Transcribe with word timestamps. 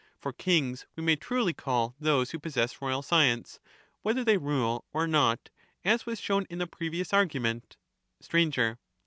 For 0.17 0.33
kings 0.33 0.87
we 0.95 1.03
may 1.03 1.15
truly 1.15 1.53
call 1.53 1.93
those 1.99 2.31
who 2.31 2.39
possess 2.39 2.81
royal 2.81 3.03
science, 3.03 3.59
whether 4.01 4.23
they 4.23 4.37
rule 4.37 4.83
or 4.93 5.05
not, 5.05 5.51
as 5.85 6.07
was 6.07 6.19
shown 6.19 6.47
in 6.49 6.57
the 6.57 6.65
previous 6.65 7.13
argument 7.13 7.77
\ 7.97 8.21
293 8.23 8.51
Sir. 8.51 8.77